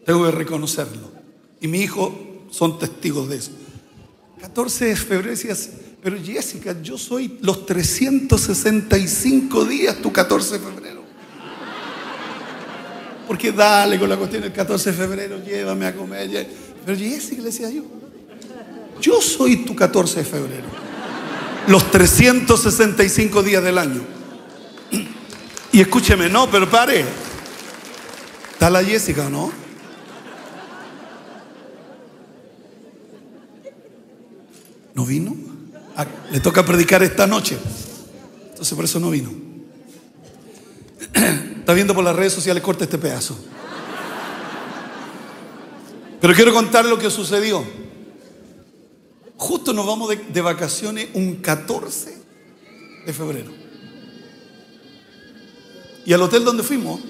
[0.04, 1.12] Tengo que reconocerlo.
[1.60, 3.50] Y mi hijo son testigos de eso.
[4.40, 5.70] 14 de febrero decías,
[6.02, 11.02] pero Jessica, yo soy los 365 días tu 14 de febrero.
[13.26, 16.48] Porque dale con la cuestión del 14 de febrero, llévame a comer.
[16.86, 17.84] Pero Jessica le decía yo,
[19.00, 20.66] yo soy tu 14 de febrero.
[21.66, 24.00] Los 365 días del año.
[25.70, 27.04] Y escúcheme, no, pero pare.
[28.52, 29.52] Está la Jessica, ¿no?
[34.94, 35.47] ¿No vino?
[35.98, 37.58] Ah, le toca predicar esta noche.
[38.50, 39.32] Entonces por eso no vino.
[41.58, 43.36] Está viendo por las redes sociales, corta este pedazo.
[46.20, 47.64] Pero quiero contar lo que sucedió.
[49.36, 52.16] Justo nos vamos de, de vacaciones un 14
[53.04, 53.50] de febrero.
[56.06, 57.00] Y al hotel donde fuimos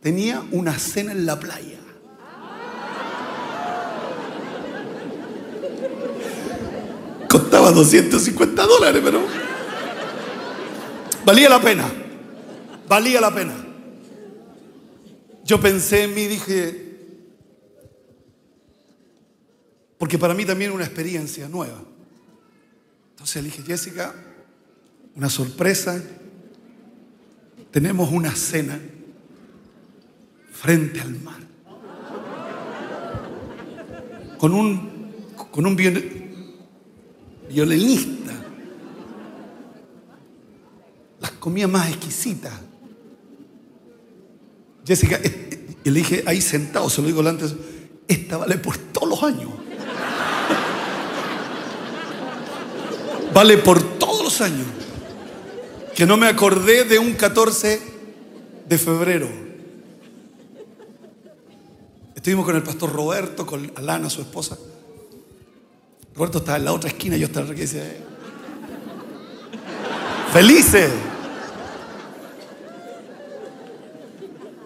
[0.00, 1.81] tenía una cena en la playa.
[7.62, 9.24] Costaba 250 dólares, pero
[11.24, 11.88] valía la pena.
[12.88, 13.54] Valía la pena.
[15.44, 16.96] Yo pensé en mí, dije,
[19.96, 21.80] porque para mí también una experiencia nueva.
[23.10, 24.12] Entonces dije, Jessica,
[25.14, 26.02] una sorpresa,
[27.70, 28.80] tenemos una cena
[30.50, 31.40] frente al mar.
[34.36, 35.12] Con un,
[35.52, 35.76] con un
[37.52, 38.32] violinista.
[41.20, 42.52] Las comidas más exquisitas.
[44.84, 47.54] Jessica, eh, eh, y le dije ahí sentado, se lo digo antes,
[48.08, 49.50] esta vale por todos los años.
[53.32, 54.66] Vale por todos los años.
[55.94, 57.80] Que no me acordé de un 14
[58.68, 59.28] de febrero.
[62.14, 64.58] Estuvimos con el pastor Roberto, con Alana, su esposa.
[66.14, 67.64] Roberto estaba en la otra esquina, yo estaba aquí.
[70.32, 70.90] Felices.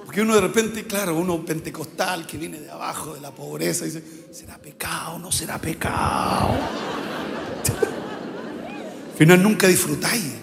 [0.05, 4.03] Porque uno de repente, claro, uno pentecostal que viene de abajo, de la pobreza, dice,
[4.33, 5.19] ¿será pecado?
[5.19, 6.51] ¿No será pecado?
[9.11, 10.35] Al final nunca disfrutáis.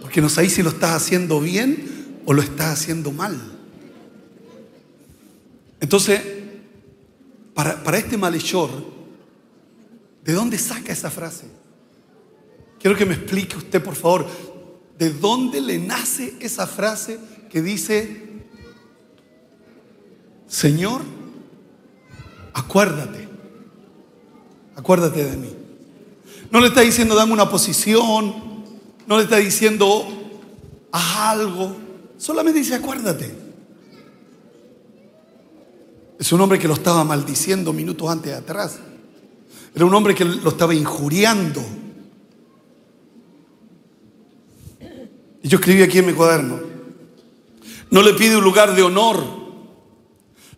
[0.00, 3.40] Porque no sabéis si lo estás haciendo bien o lo estás haciendo mal.
[5.80, 6.20] Entonces,
[7.54, 8.70] para, para este malhechor,
[10.24, 11.46] ¿de dónde saca esa frase?
[12.78, 14.26] Quiero que me explique usted, por favor,
[14.98, 17.18] ¿de dónde le nace esa frase
[17.50, 18.28] que dice,
[20.46, 21.02] Señor,
[22.52, 23.28] acuérdate,
[24.74, 25.56] acuérdate de mí?
[26.50, 28.64] No le está diciendo, dame una posición,
[29.06, 30.06] no le está diciendo,
[30.90, 31.76] haz algo,
[32.18, 33.41] solamente dice, acuérdate.
[36.22, 38.78] Es un hombre que lo estaba maldiciendo minutos antes de atrás.
[39.74, 41.60] Era un hombre que lo estaba injuriando.
[45.42, 46.60] Y yo escribí aquí en mi cuaderno.
[47.90, 49.20] No le pide un lugar de honor.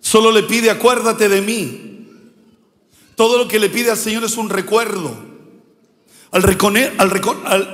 [0.01, 2.09] Solo le pide acuérdate de mí.
[3.15, 5.17] Todo lo que le pide al Señor es un recuerdo.
[6.31, 6.43] Al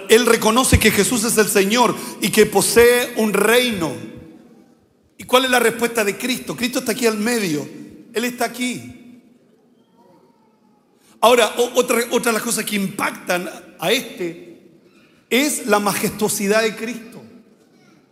[0.09, 4.10] él reconoce que Jesús es el Señor y que posee un reino.
[5.21, 6.57] ¿Y cuál es la respuesta de Cristo?
[6.57, 7.69] Cristo está aquí al medio.
[8.15, 9.21] Él está aquí.
[11.21, 13.47] Ahora, otra, otra de las cosas que impactan
[13.79, 14.63] a este
[15.29, 17.23] es la majestuosidad de Cristo,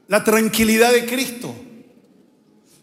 [0.07, 1.55] la tranquilidad de Cristo.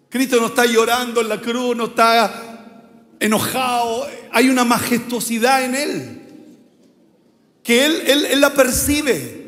[0.09, 2.81] Cristo no está llorando en la cruz, no está
[3.19, 6.21] enojado, hay una majestuosidad en Él,
[7.61, 9.45] que Él, él, la percibe.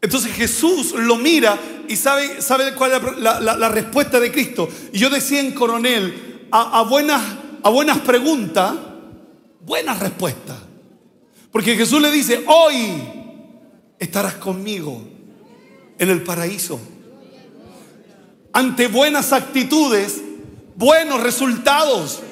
[0.00, 1.56] Entonces Jesús lo mira
[1.92, 4.68] y sabe, sabe cuál es la, respuesta de Cristo.
[4.92, 7.22] Y yo decía en coronel, a, buenas,
[7.62, 8.74] a buenas preguntas,
[9.60, 10.56] buenas respuestas.
[11.50, 12.94] Porque Jesús le dice, hoy
[13.98, 15.02] estarás conmigo
[15.98, 16.80] en el paraíso.
[18.54, 20.22] Ante buenas actitudes,
[20.74, 22.22] buenos resultados.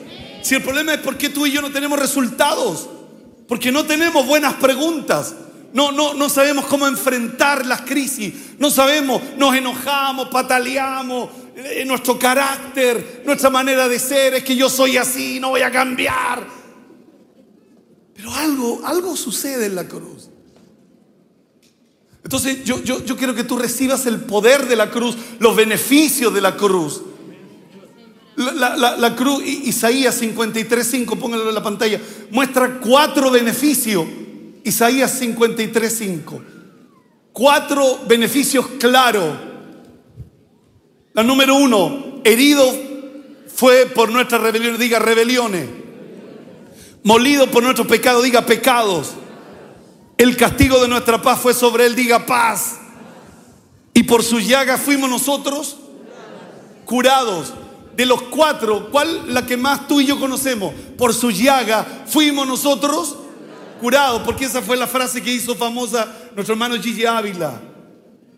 [0.41, 2.89] Si el problema es por qué tú y yo no tenemos resultados,
[3.47, 5.35] porque no tenemos buenas preguntas.
[5.73, 8.33] No, no, no sabemos cómo enfrentar las crisis.
[8.61, 11.31] No sabemos, nos enojamos, pataleamos.
[11.57, 15.71] Eh, nuestro carácter, nuestra manera de ser es que yo soy así, no voy a
[15.71, 16.47] cambiar.
[18.15, 20.29] Pero algo, algo sucede en la cruz.
[22.23, 26.33] Entonces yo, yo, yo quiero que tú recibas el poder de la cruz, los beneficios
[26.33, 27.01] de la cruz.
[28.37, 32.01] La, la, cruz, Isaías 53.5, póngalo en la pantalla,
[32.31, 34.07] muestra cuatro beneficios
[34.65, 36.43] Isaías 53, 5.
[37.41, 39.35] Cuatro beneficios claros.
[41.15, 42.71] La número uno, herido
[43.47, 45.67] fue por nuestra rebelión, diga rebeliones.
[47.03, 49.13] Molido por nuestro pecado, diga pecados.
[50.19, 52.79] El castigo de nuestra paz fue sobre él, diga paz.
[53.95, 55.79] Y por su llaga fuimos nosotros
[56.85, 57.55] curados.
[57.97, 60.75] De los cuatro, ¿cuál la que más tú y yo conocemos?
[60.99, 63.17] Por su llaga fuimos nosotros
[63.81, 67.61] curado, porque esa fue la frase que hizo famosa nuestro hermano Gigi Ávila.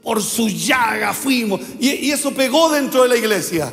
[0.02, 1.60] Por su llaga fuimos.
[1.78, 3.72] Y, eso pegó dentro de la iglesia.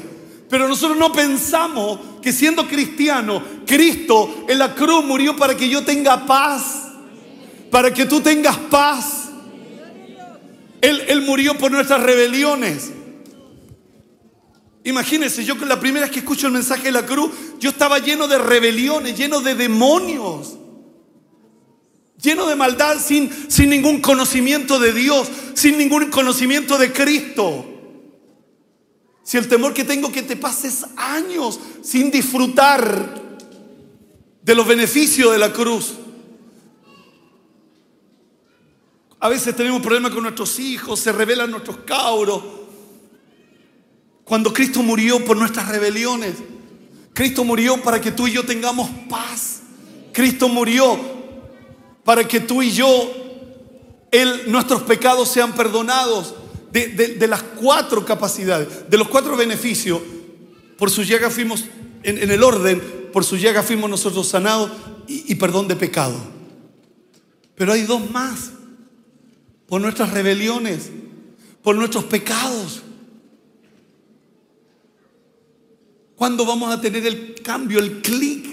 [0.50, 5.84] Pero nosotros no pensamos que siendo cristiano, Cristo en la cruz murió para que yo
[5.84, 6.90] tenga paz,
[7.72, 9.30] para que tú tengas paz.
[10.82, 12.92] Él, él murió por nuestras rebeliones.
[14.84, 18.28] Imagínense, yo la primera vez que escucho el mensaje de la cruz, yo estaba lleno
[18.28, 20.59] de rebeliones, lleno de demonios,
[22.22, 27.66] lleno de maldad, sin, sin ningún conocimiento de Dios, sin ningún conocimiento de Cristo.
[29.24, 33.30] Si el temor que tengo que te pases años sin disfrutar
[34.42, 35.94] de los beneficios de la cruz.
[39.20, 42.42] A veces tenemos problemas con nuestros hijos, se rebelan nuestros cabros.
[44.24, 46.36] Cuando Cristo murió por nuestras rebeliones,
[47.14, 49.62] Cristo murió para que tú y yo tengamos paz.
[50.14, 51.19] Cristo murió
[52.10, 52.90] para que tú y yo,
[54.10, 56.34] él, nuestros pecados sean perdonados
[56.72, 60.02] de, las cuatro capacidades, de los cuatro beneficios.
[60.76, 61.66] Por su llaga fuimos,
[62.02, 62.82] en, el orden,
[63.14, 64.72] por su llaga fuimos nosotros sanados
[65.08, 66.16] y perdón de pecado.
[67.54, 68.54] Pero hay dos más
[69.68, 70.90] por nuestras rebeliones,
[71.62, 72.82] por nuestros pecados.
[76.16, 78.48] ¿Cuándo vamos a tener el cambio, el clic?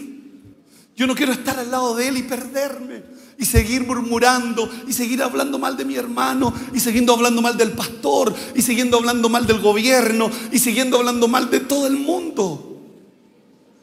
[0.94, 5.22] Yo no quiero estar al lado de Él y perderme y seguir murmurando y seguir
[5.22, 9.46] hablando mal de mi hermano y siguiendo hablando mal del pastor y siguiendo hablando mal
[9.46, 12.80] del gobierno y siguiendo hablando mal de todo el mundo.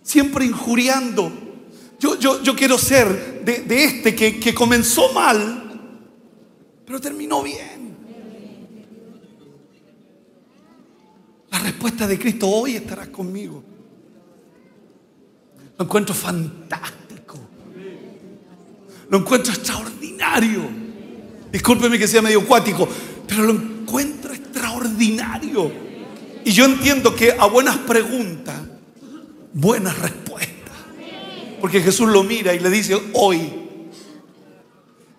[0.02, 1.32] Siempre injuriando.
[2.00, 5.64] Yo, yo, yo quiero ser de, este que, que comenzó mal
[6.86, 7.96] pero terminó bien.
[11.50, 13.64] La respuesta de Cristo hoy estará conmigo.
[15.78, 17.03] Lo encuentro fantástico.
[19.14, 20.68] Lo encuentro extraordinario.
[21.52, 22.90] Discúlpeme que sea medio acuático,
[23.28, 25.72] pero lo encuentro extraordinario.
[26.44, 28.60] Y yo entiendo que a buenas preguntas,
[29.54, 30.74] buenas respuestas.
[31.62, 33.54] Porque Jesús lo mira y le dice, hoy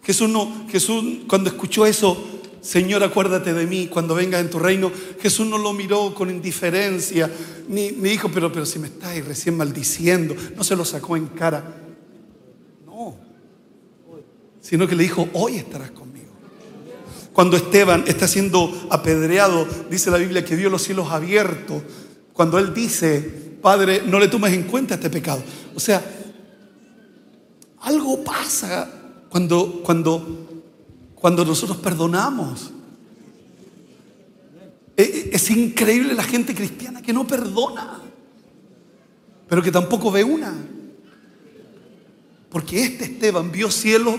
[0.03, 4.91] Jesús no, Jesús cuando escuchó eso, Señor, acuérdate de mí cuando vengas en tu reino,
[5.21, 7.31] Jesús no lo miró con indiferencia,
[7.69, 11.27] ni, me dijo, pero, pero si me estás recién maldiciendo, no se lo sacó en
[11.27, 11.84] cara.
[14.65, 16.33] No, sino que le dijo, hoy estarás conmigo.
[17.33, 21.83] Cuando Esteban está siendo apedreado, dice la Biblia que vio los cielos abiertos.
[22.33, 23.21] Cuando él dice,
[23.61, 25.43] Padre, no le tomes en cuenta este pecado.
[25.75, 26.03] O sea,
[27.81, 28.89] algo pasa
[29.29, 30.63] cuando, cuando,
[31.15, 32.71] cuando nosotros perdonamos.
[34.97, 38.01] E, e, es increíble la gente cristiana que no perdona,
[39.49, 40.55] pero que tampoco ve una.
[42.49, 44.17] Porque este Esteban vio cielo,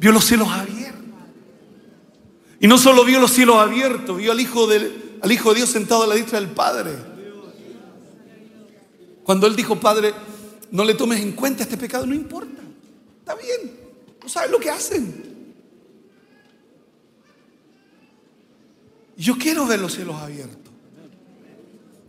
[0.00, 1.04] vio los cielos abiertos.
[2.58, 5.68] Y no solo vio los cielos abiertos, vio al Hijo, del, al hijo de Dios
[5.68, 6.92] sentado a la diestra del Padre.
[9.22, 10.14] Cuando él dijo, Padre,
[10.70, 12.62] no le tomes en cuenta este pecado, no importa.
[13.18, 13.78] Está bien.
[14.22, 15.54] No sabes lo que hacen.
[19.18, 20.72] Yo quiero ver los cielos abiertos.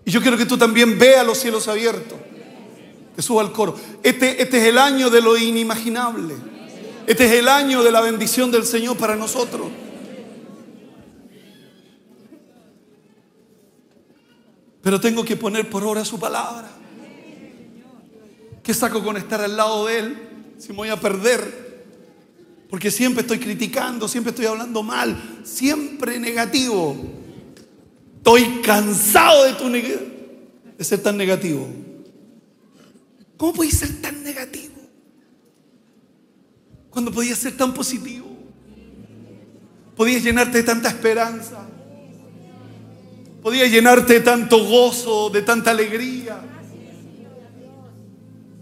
[0.06, 2.18] Y yo quiero que tú también veas los cielos abiertos.
[3.16, 3.76] Que suba al coro.
[4.02, 6.51] Este, este es el año de lo inimaginable.
[7.08, 9.68] Este es el año de la bendición del Señor para nosotros.
[14.82, 16.70] Pero tengo que poner por obra su palabra.
[18.64, 20.32] ¿Qué saco con estar al lado de Él?
[20.62, 21.72] si me voy a perder.
[22.70, 26.96] Porque siempre estoy criticando, siempre estoy hablando mal, siempre negativo.
[28.18, 31.68] Estoy cansado de, tu de ser tan negativo.
[33.36, 34.71] ¿Cómo podéis ser tan negativo?
[36.92, 38.28] Cuando podías ser tan positivo.
[39.96, 41.68] Podías llenarte de tanta esperanza.
[43.42, 46.40] Podías llenarte de tanto gozo, de tanta alegría.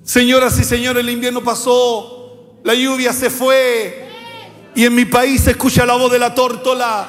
[0.04, 4.08] Señoras y señores, el invierno pasó, la lluvia se fue
[4.74, 7.08] y en mi país se escucha la voz de la tórtola.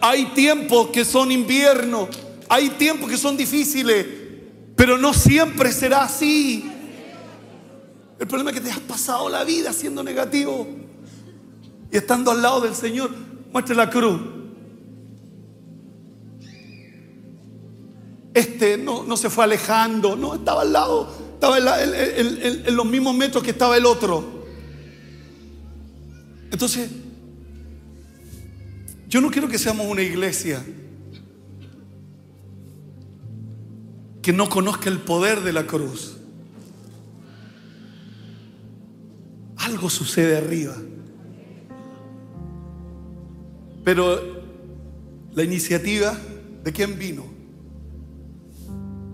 [0.00, 2.08] Hay tiempos que son invierno,
[2.48, 4.06] hay tiempos que son difíciles,
[4.76, 6.70] pero no siempre será así.
[8.18, 10.66] El problema es que te has pasado la vida siendo negativo
[11.90, 13.10] y estando al lado del Señor.
[13.52, 14.20] Muestre la cruz.
[18.32, 23.42] Este no, no se fue alejando, no, estaba al lado estaba en, los mismos metros
[23.42, 24.44] que estaba el otro.
[26.50, 26.90] Entonces,
[29.08, 30.64] yo no quiero que seamos una iglesia
[34.22, 36.13] que no conozca el poder de la cruz.
[39.64, 40.76] Algo sucede arriba.
[43.84, 44.20] Pero
[45.34, 46.16] la iniciativa,
[46.62, 47.24] ¿de quién vino?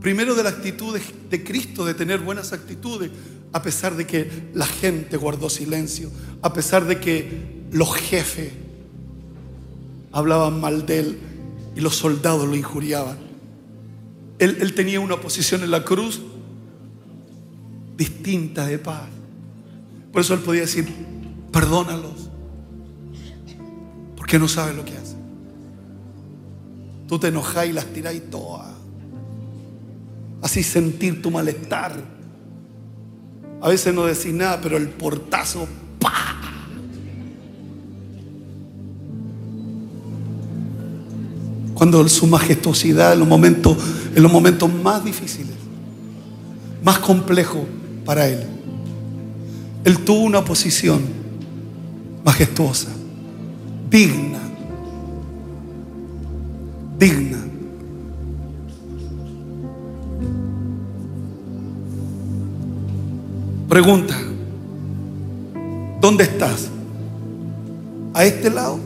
[0.01, 0.99] Primero de la actitud
[1.31, 3.11] de, Cristo, de tener buenas actitudes,
[3.53, 8.53] a pesar de que la gente guardó silencio, a pesar de que los jefes
[10.13, 11.19] hablaban mal de él
[11.77, 13.19] y los soldados lo injuriaban.
[14.39, 16.23] Él, tenía una posición en la cruz
[17.97, 19.09] distinta de paz.
[20.13, 20.89] Por eso él podía decir,
[21.53, 22.29] perdónalos,
[24.17, 25.19] porque no saben lo que hacen.
[27.09, 28.69] Tú te enojas y las tiráis todas.
[30.43, 31.97] Así sentir tu malestar.
[33.61, 36.37] A veces no decís nada, pero el portazo, ¡pa!
[41.75, 43.77] Cuando su majestuosidad en los momentos,
[44.15, 45.55] en los momentos más difíciles,
[46.83, 47.63] más complejos
[48.05, 48.60] para él.
[49.85, 51.01] Él tuvo una posición
[52.25, 52.89] majestuosa,
[53.89, 54.39] digna,
[56.99, 57.39] digna.
[63.69, 64.19] Pregunta,
[66.01, 66.69] ¿dónde estás?
[68.13, 68.79] ¿A este lado?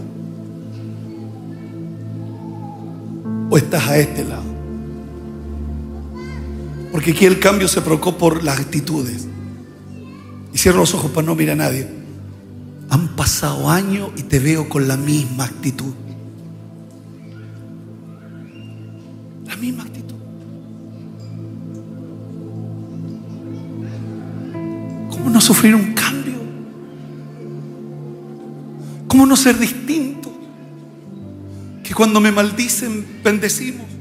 [3.51, 4.45] ¿O estás a este lado?
[6.93, 9.27] Porque aquí el cambio se provocó por las actitudes.
[10.55, 11.89] Y cierro los ojos para no mirar a nadie.
[12.89, 15.93] Han pasado años y te veo con la misma actitud.
[19.47, 20.15] La misma actitud.
[25.11, 26.39] ¿Cómo no sufrir un cambio?
[29.09, 30.33] ¿Cómo no ser distinto?
[31.83, 33.94] Que cuando me maldicen, bendecimos.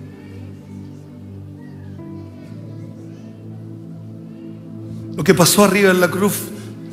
[5.23, 6.33] Lo que pasó arriba en la cruz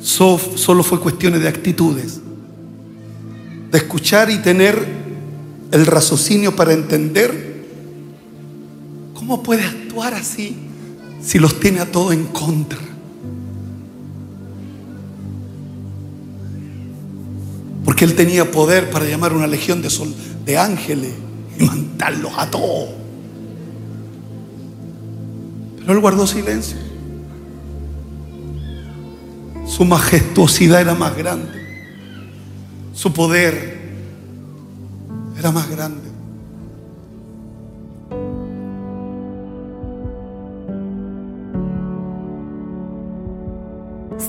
[0.01, 2.21] solo fue cuestiones de actitudes,
[3.69, 4.87] de escuchar y tener
[5.69, 7.65] el raciocinio para entender
[9.15, 10.55] cómo puede actuar así
[11.21, 12.79] si los tiene a todos en contra.
[17.83, 19.89] Porque él tenía poder para llamar una legión de,
[20.45, 21.11] de ángeles
[21.59, 22.91] y mandarlos a todos.
[25.79, 26.90] Pero él guardó silencio.
[29.71, 31.47] Su majestuosidad era más grande.
[32.93, 33.79] Su poder
[35.39, 36.09] era más grande.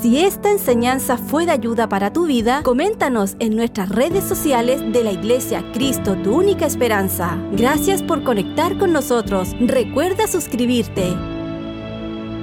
[0.00, 5.02] Si esta enseñanza fue de ayuda para tu vida, coméntanos en nuestras redes sociales de
[5.02, 7.36] la Iglesia Cristo, tu única esperanza.
[7.50, 9.48] Gracias por conectar con nosotros.
[9.60, 11.31] Recuerda suscribirte